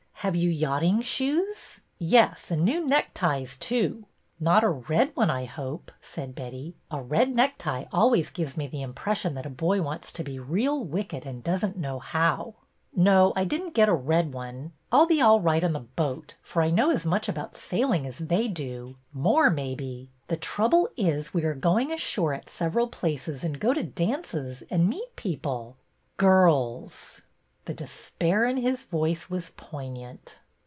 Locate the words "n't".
11.65-11.75, 13.63-13.73